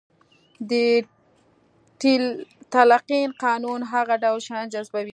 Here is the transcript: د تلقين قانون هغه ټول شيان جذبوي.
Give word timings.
د 0.69 0.71
تلقين 2.73 3.29
قانون 3.45 3.79
هغه 3.93 4.15
ټول 4.23 4.39
شيان 4.47 4.65
جذبوي. 4.73 5.09